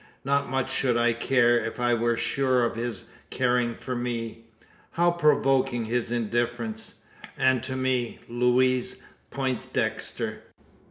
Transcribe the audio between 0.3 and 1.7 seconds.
much should I care,